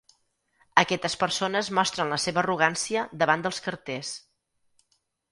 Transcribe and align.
Aquestes 0.83 1.15
persones 1.23 1.67
mostren 1.79 2.09
la 2.13 2.17
seva 2.23 2.41
arrogància 2.43 3.03
davant 3.25 3.43
dels 3.49 3.61
carters. 3.67 4.15